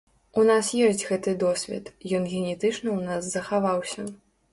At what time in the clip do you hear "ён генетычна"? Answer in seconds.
2.21-2.79